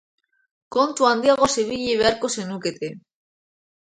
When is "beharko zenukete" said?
2.01-2.89